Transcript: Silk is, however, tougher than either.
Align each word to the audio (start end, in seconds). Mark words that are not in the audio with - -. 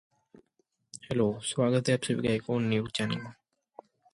Silk 1.11 1.43
is, 1.43 1.53
however, 1.55 1.79
tougher 1.79 2.15
than 2.15 2.73
either. 3.11 3.37